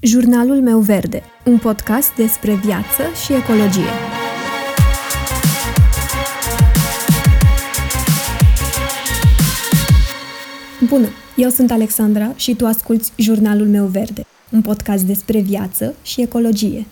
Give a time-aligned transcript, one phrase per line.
[0.00, 3.90] Jurnalul meu verde, un podcast despre viață și ecologie.
[10.88, 16.20] Bună, eu sunt Alexandra și tu asculți Jurnalul meu verde, un podcast despre viață și
[16.20, 16.86] ecologie.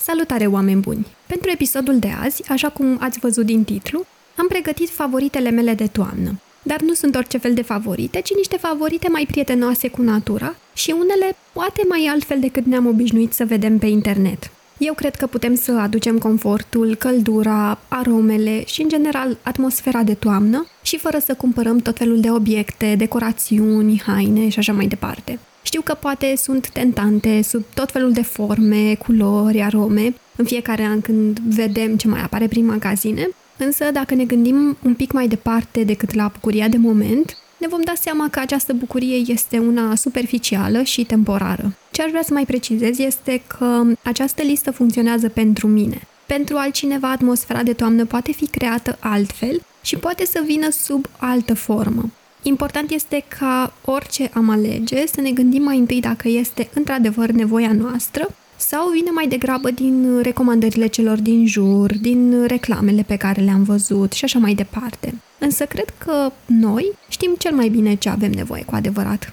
[0.00, 1.06] Salutare, oameni buni!
[1.26, 4.04] Pentru episodul de azi, așa cum ați văzut din titlu,
[4.36, 6.40] am pregătit favoritele mele de toamnă.
[6.66, 10.90] Dar nu sunt orice fel de favorite, ci niște favorite mai prietenoase cu natura și
[10.90, 14.50] unele poate mai altfel decât ne-am obișnuit să vedem pe internet.
[14.78, 20.66] Eu cred că putem să aducem confortul, căldura, aromele și, în general, atmosfera de toamnă
[20.82, 25.38] și fără să cumpărăm tot felul de obiecte, decorațiuni, haine și așa mai departe.
[25.62, 31.00] Știu că poate sunt tentante sub tot felul de forme, culori, arome, în fiecare an
[31.00, 35.84] când vedem ce mai apare prin magazine, însă dacă ne gândim un pic mai departe
[35.84, 40.82] decât la bucuria de moment, ne vom da seama că această bucurie este una superficială
[40.82, 41.76] și temporară.
[41.90, 46.00] Ce aș vrea să mai precizez este că această listă funcționează pentru mine.
[46.26, 51.54] Pentru altcineva, atmosfera de toamnă poate fi creată altfel și poate să vină sub altă
[51.54, 52.10] formă.
[52.42, 57.72] Important este ca orice am alege să ne gândim mai întâi dacă este într-adevăr nevoia
[57.72, 58.28] noastră
[58.68, 64.12] sau vine mai degrabă din recomandările celor din jur, din reclamele pe care le-am văzut
[64.12, 65.14] și așa mai departe.
[65.38, 69.32] Însă cred că noi știm cel mai bine ce avem nevoie cu adevărat.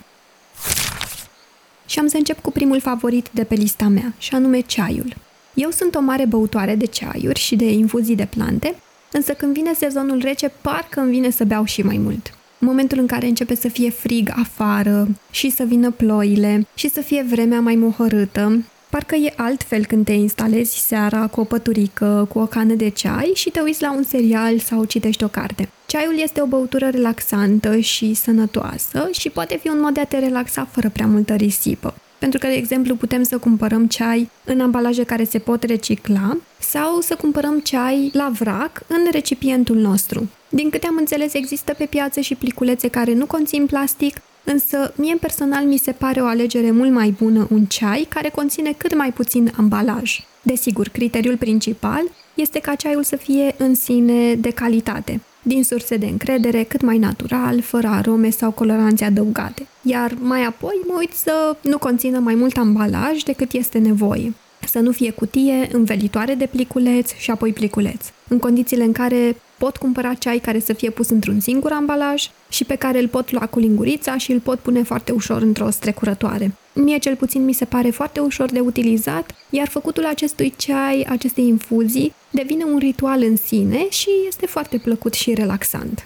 [1.86, 5.16] Și am să încep cu primul favorit de pe lista mea, și anume ceaiul.
[5.54, 8.76] Eu sunt o mare băutoare de ceaiuri și de infuzii de plante,
[9.12, 12.34] însă când vine sezonul rece, parcă îmi vine să beau și mai mult.
[12.60, 17.02] În momentul în care începe să fie frig afară și să vină ploile și să
[17.02, 22.39] fie vremea mai mohorâtă, Parcă e altfel când te instalezi seara cu o păturică, cu
[22.39, 25.70] o cană de ceai și te uiți la un serial sau citești o carte.
[25.86, 30.20] Ceaiul este o băutură relaxantă și sănătoasă și poate fi un mod de a te
[30.20, 31.94] relaxa fără prea multă risipă.
[32.20, 37.02] Pentru că, de exemplu, putem să cumpărăm ceai în ambalaje care se pot recicla sau
[37.02, 40.30] să cumpărăm ceai la vrac în recipientul nostru.
[40.49, 45.16] Din câte am înțeles, există pe piață și pliculețe care nu conțin plastic Însă, mie
[45.16, 49.12] personal mi se pare o alegere mult mai bună un ceai care conține cât mai
[49.12, 50.20] puțin ambalaj.
[50.42, 52.04] Desigur, criteriul principal
[52.34, 56.98] este ca ceaiul să fie în sine de calitate, din surse de încredere, cât mai
[56.98, 59.68] natural, fără arome sau coloranțe adăugate.
[59.82, 64.34] Iar mai apoi mă uit să nu conțină mai mult ambalaj decât este nevoie.
[64.68, 68.06] Să nu fie cutie, învelitoare de pliculeț și apoi pliculeț.
[68.28, 72.64] În condițiile în care pot cumpăra ceai care să fie pus într-un singur ambalaj și
[72.64, 76.55] pe care îl pot lua cu lingurița și îl pot pune foarte ușor într-o strecurătoare.
[76.73, 81.48] Mie cel puțin mi se pare foarte ușor de utilizat, iar făcutul acestui ceai, acestei
[81.48, 86.05] infuzii, devine un ritual în sine și este foarte plăcut și relaxant.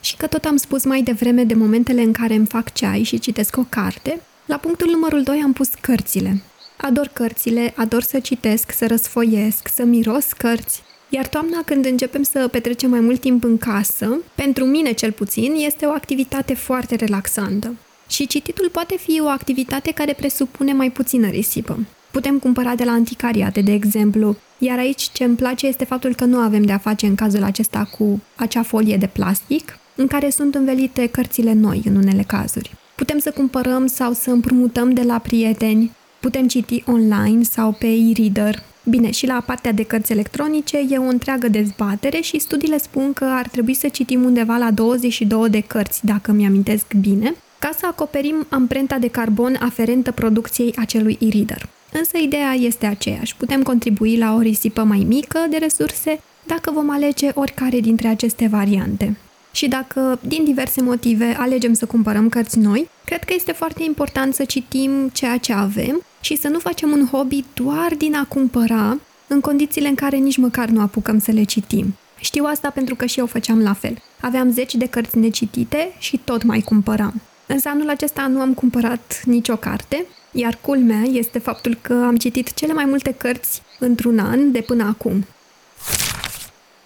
[0.00, 3.18] Și că tot am spus mai devreme de momentele în care îmi fac ceai și
[3.18, 6.42] citesc o carte, la punctul numărul 2 am pus cărțile.
[6.76, 12.48] Ador cărțile, ador să citesc, să răsfoiesc, să miros cărți, iar toamna, când începem să
[12.48, 17.74] petrecem mai mult timp în casă, pentru mine cel puțin, este o activitate foarte relaxantă.
[18.08, 21.78] Și cititul poate fi o activitate care presupune mai puțină risipă.
[22.10, 26.24] Putem cumpăra de la anticariate, de exemplu, iar aici ce îmi place este faptul că
[26.24, 30.54] nu avem de-a face în cazul acesta cu acea folie de plastic, în care sunt
[30.54, 32.74] învelite cărțile noi în unele cazuri.
[32.94, 38.62] Putem să cumpărăm sau să împrumutăm de la prieteni, putem citi online sau pe e-reader,
[38.88, 43.24] Bine, și la partea de cărți electronice e o întreagă dezbatere și studiile spun că
[43.24, 48.46] ar trebui să citim undeva la 22 de cărți, dacă mi-amintesc bine, ca să acoperim
[48.48, 51.68] amprenta de carbon aferentă producției acelui e-reader.
[51.92, 56.90] Însă ideea este aceeași, putem contribui la o risipă mai mică de resurse dacă vom
[56.90, 59.16] alege oricare dintre aceste variante.
[59.52, 64.34] Și dacă, din diverse motive, alegem să cumpărăm cărți noi, cred că este foarte important
[64.34, 68.98] să citim ceea ce avem și să nu facem un hobby doar din a cumpăra,
[69.26, 71.96] în condițiile în care nici măcar nu apucăm să le citim.
[72.18, 73.96] Știu asta pentru că și eu făceam la fel.
[74.20, 77.22] Aveam zeci de cărți necitite și tot mai cumpăram.
[77.46, 82.54] Însă anul acesta nu am cumpărat nicio carte, iar culmea este faptul că am citit
[82.54, 85.26] cele mai multe cărți într-un an de până acum.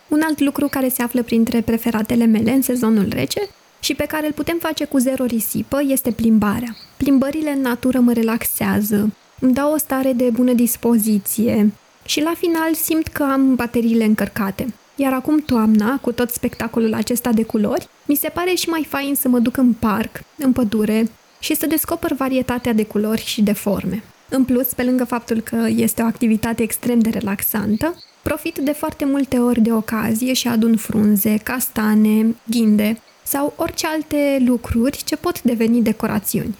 [0.08, 3.40] Un alt lucru care se află printre preferatele mele în sezonul rece
[3.80, 6.76] și pe care îl putem face cu zero risipă este plimbarea.
[6.96, 11.72] Plimbările în natură mă relaxează, îmi dau o stare de bună dispoziție
[12.04, 14.74] și la final simt că am bateriile încărcate.
[14.96, 19.14] Iar acum toamna, cu tot spectacolul acesta de culori, mi se pare și mai fain
[19.14, 23.52] să mă duc în parc, în pădure și să descoper varietatea de culori și de
[23.52, 24.02] forme.
[24.28, 29.04] În plus, pe lângă faptul că este o activitate extrem de relaxantă, profit de foarte
[29.04, 35.42] multe ori de ocazie și adun frunze, castane, ghinde sau orice alte lucruri ce pot
[35.42, 36.58] deveni decorațiuni.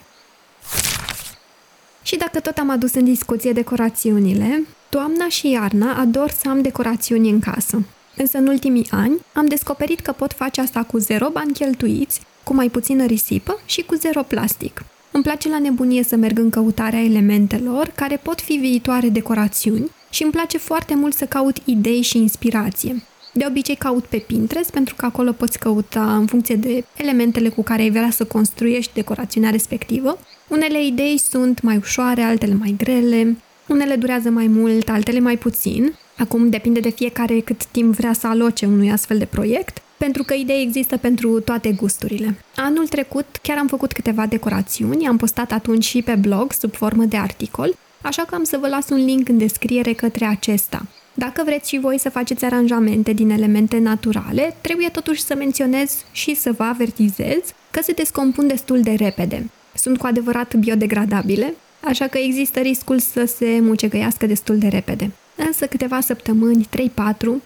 [2.10, 7.30] Și dacă tot am adus în discuție decorațiunile, toamna și iarna ador să am decorațiuni
[7.30, 7.86] în casă.
[8.16, 12.54] Însă în ultimii ani am descoperit că pot face asta cu zero bani cheltuiți, cu
[12.54, 14.84] mai puțină risipă și cu zero plastic.
[15.10, 20.22] Îmi place la nebunie să merg în căutarea elementelor care pot fi viitoare decorațiuni și
[20.22, 23.02] îmi place foarte mult să caut idei și inspirație.
[23.32, 27.62] De obicei caut pe Pinterest pentru că acolo poți căuta în funcție de elementele cu
[27.62, 30.18] care ai vrea să construiești decorațiunea respectivă.
[30.48, 33.36] Unele idei sunt mai ușoare, altele mai grele,
[33.66, 35.94] unele durează mai mult, altele mai puțin.
[36.18, 40.34] Acum depinde de fiecare cât timp vrea să aloce unui astfel de proiect, pentru că
[40.34, 42.44] idei există pentru toate gusturile.
[42.56, 47.04] Anul trecut chiar am făcut câteva decorațiuni, am postat atunci și pe blog sub formă
[47.04, 50.86] de articol, așa că am să vă las un link în descriere către acesta.
[51.26, 56.34] Dacă vreți și voi să faceți aranjamente din elemente naturale, trebuie totuși să menționez și
[56.34, 57.38] să vă avertizez
[57.70, 59.50] că se descompun destul de repede.
[59.74, 65.10] Sunt cu adevărat biodegradabile, așa că există riscul să se mucegăiască destul de repede.
[65.36, 66.80] Însă câteva săptămâni, 3-4,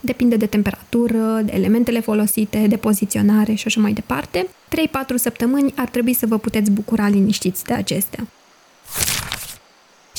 [0.01, 5.89] depinde de temperatură, de elementele folosite, de poziționare și așa mai departe, 3-4 săptămâni ar
[5.89, 8.27] trebui să vă puteți bucura liniștiți de acestea.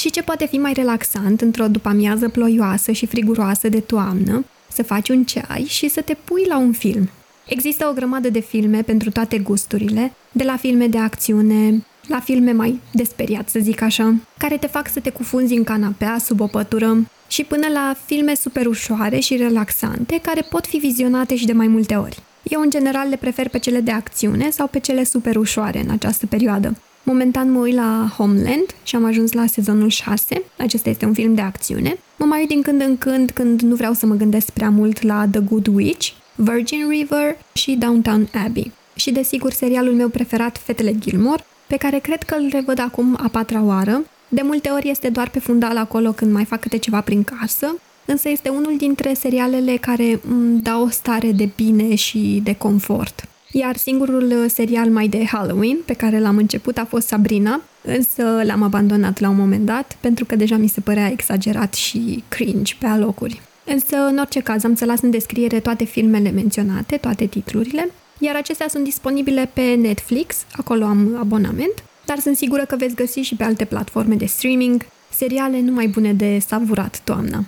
[0.06, 5.10] Și ce poate fi mai relaxant într-o după-amiază ploioasă și friguroasă de toamnă, să faci
[5.10, 7.10] un ceai și să te pui la un film.
[7.46, 12.52] Există o grămadă de filme pentru toate gusturile, de la filme de acțiune, la filme
[12.52, 16.48] mai desperiat, să zic așa, care te fac să te cufunzi în canapea sub o
[16.48, 21.54] pătură și până la filme super ușoare și relaxante care pot fi vizionate și de
[21.54, 22.20] mai multe ori.
[22.44, 25.90] Eu în general le prefer pe cele de acțiune sau pe cele super ușoare în
[25.90, 26.76] această perioadă.
[27.08, 30.44] Momentan mă uit la Homeland și am ajuns la sezonul 6.
[30.58, 31.98] Acesta este un film de acțiune.
[32.18, 35.02] Mă mai uit din când în când când nu vreau să mă gândesc prea mult
[35.02, 38.72] la The Good Witch, Virgin River și Downtown Abbey.
[38.96, 43.28] Și desigur serialul meu preferat, Fetele Gilmore, pe care cred că îl revăd acum a
[43.28, 44.04] patra oară.
[44.28, 47.76] De multe ori este doar pe fundal acolo când mai fac câte ceva prin casă,
[48.06, 53.28] însă este unul dintre serialele care îmi dau o stare de bine și de confort.
[53.58, 58.62] Iar singurul serial mai de Halloween pe care l-am început a fost Sabrina, însă l-am
[58.62, 62.86] abandonat la un moment dat pentru că deja mi se părea exagerat și cringe pe
[62.86, 63.42] alocuri.
[63.64, 68.36] Însă, în orice caz, am să las în descriere toate filmele menționate, toate titlurile, iar
[68.36, 73.36] acestea sunt disponibile pe Netflix, acolo am abonament, dar sunt sigură că veți găsi și
[73.36, 77.44] pe alte platforme de streaming seriale numai bune de savurat toamna.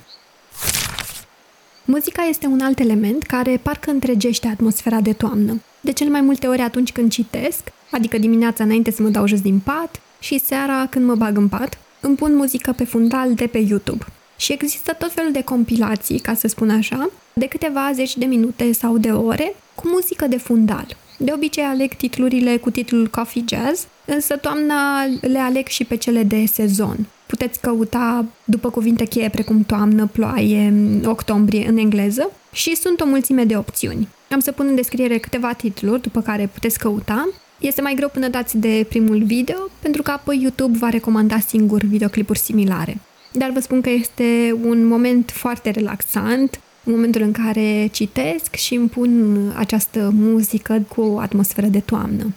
[1.86, 5.62] Muzica este un alt element care parcă întregește atmosfera de toamnă.
[5.82, 9.42] De cel mai multe ori atunci când citesc, adică dimineața înainte să mă dau jos
[9.42, 13.48] din pat și seara când mă bag în pat, îmi pun muzică pe fundal de
[13.48, 14.06] pe YouTube.
[14.38, 18.72] Și există tot felul de compilații, ca să spun așa, de câteva zeci de minute
[18.72, 20.98] sau de ore, cu muzică de fundal.
[21.18, 26.24] De obicei aleg titlurile cu titlul Coffee Jazz, însă toamna le aleg și pe cele
[26.24, 27.08] de sezon.
[27.26, 30.74] Puteți căuta după cuvinte cheie precum toamnă, ploaie,
[31.06, 34.08] octombrie în engleză și sunt o mulțime de opțiuni.
[34.32, 37.30] Am să pun în descriere câteva titluri după care puteți căuta.
[37.60, 41.82] Este mai greu până dați de primul video, pentru că apoi YouTube va recomanda singur
[41.82, 42.98] videoclipuri similare.
[43.32, 48.76] Dar vă spun că este un moment foarte relaxant, în momentul în care citesc și
[48.76, 52.34] îmi pun această muzică cu o atmosferă de toamnă.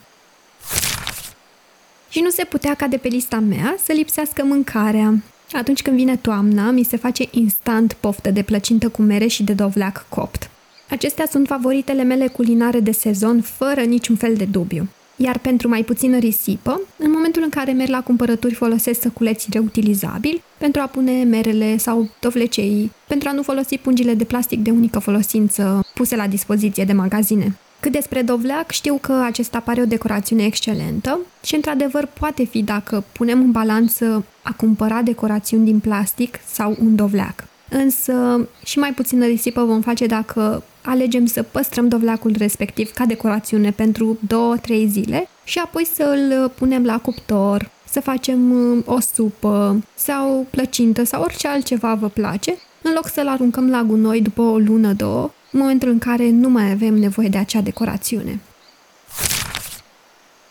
[2.10, 5.22] Și nu se putea ca de pe lista mea să lipsească mâncarea.
[5.52, 9.52] Atunci când vine toamna, mi se face instant poftă de plăcintă cu mere și de
[9.52, 10.50] dovleac copt.
[10.90, 14.88] Acestea sunt favoritele mele culinare de sezon, fără niciun fel de dubiu.
[15.16, 20.42] Iar pentru mai puțină risipă, în momentul în care merg la cumpărături folosesc săculeți reutilizabili
[20.58, 24.98] pentru a pune merele sau dovlecei, pentru a nu folosi pungile de plastic de unică
[24.98, 27.56] folosință puse la dispoziție de magazine.
[27.80, 33.04] Cât despre dovleac, știu că acesta pare o decorațiune excelentă și într-adevăr poate fi dacă
[33.12, 37.49] punem în balanță a cumpăra decorațiuni din plastic sau un dovleac.
[37.70, 43.70] Însă și mai puțină risipă vom face dacă alegem să păstrăm dovleacul respectiv ca decorațiune
[43.70, 49.84] pentru 2-3 zile și apoi să îl punem la cuptor, să facem uh, o supă
[49.94, 54.58] sau plăcintă sau orice altceva vă place, în loc să-l aruncăm la gunoi după o
[54.58, 58.40] lună, două, în momentul în care nu mai avem nevoie de acea decorațiune.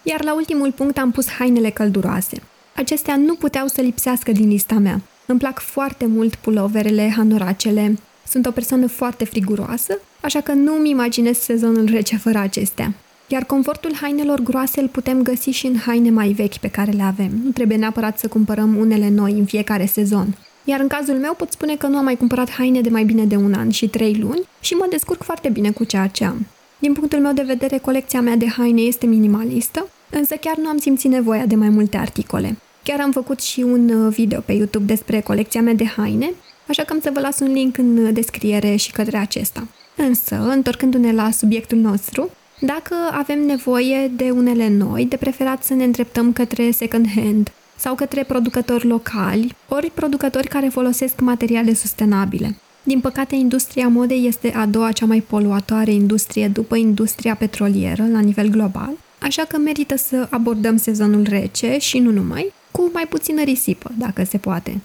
[0.03, 2.41] Iar la ultimul punct am pus hainele călduroase.
[2.75, 5.01] Acestea nu puteau să lipsească din lista mea.
[5.31, 7.97] Îmi plac foarte mult puloverele, hanoracele.
[8.27, 12.93] Sunt o persoană foarte friguroasă, așa că nu-mi imaginez sezonul rece fără acestea.
[13.27, 17.01] Iar confortul hainelor groase îl putem găsi și în haine mai vechi pe care le
[17.01, 17.31] avem.
[17.43, 20.37] Nu trebuie neapărat să cumpărăm unele noi în fiecare sezon.
[20.63, 23.25] Iar în cazul meu pot spune că nu am mai cumpărat haine de mai bine
[23.25, 26.45] de un an și trei luni și mă descurc foarte bine cu ceea ce am.
[26.79, 30.77] Din punctul meu de vedere, colecția mea de haine este minimalistă, Însă chiar nu am
[30.77, 32.57] simțit nevoia de mai multe articole.
[32.83, 36.31] Chiar am făcut și un uh, video pe YouTube despre colecția mea de haine,
[36.67, 39.67] așa că am să vă las un link în descriere și către acesta.
[39.95, 45.83] Însă, întorcându-ne la subiectul nostru, dacă avem nevoie de unele noi, de preferat să ne
[45.83, 52.57] îndreptăm către second hand sau către producători locali, ori producători care folosesc materiale sustenabile.
[52.83, 58.19] Din păcate, industria modei este a doua cea mai poluatoare industrie după industria petrolieră la
[58.19, 63.43] nivel global, așa că merită să abordăm sezonul rece și nu numai, cu mai puțină
[63.43, 64.81] risipă, dacă se poate.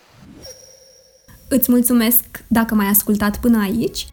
[1.48, 4.06] Îți mulțumesc dacă m-ai ascultat până aici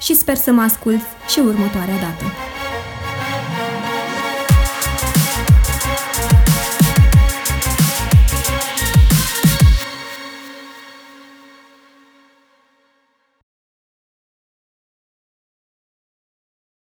[0.00, 2.24] și sper să mă ascult și următoarea dată.